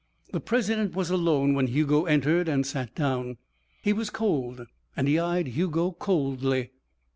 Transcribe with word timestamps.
The 0.31 0.39
president 0.39 0.95
was 0.95 1.11
alone 1.11 1.53
when 1.53 1.67
Hugo 1.67 2.05
entered 2.05 2.47
and 2.47 2.65
sat 2.65 2.95
down. 2.95 3.37
He 3.83 3.93
was 3.93 4.09
cold 4.09 4.65
and 4.97 5.07
he 5.07 5.19
eyed 5.19 5.49
Hugo 5.49 5.91
coldly. 5.91 6.71